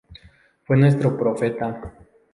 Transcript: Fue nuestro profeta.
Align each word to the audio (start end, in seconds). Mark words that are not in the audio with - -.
Fue 0.63 0.77
nuestro 0.77 1.15
profeta. 1.15 1.93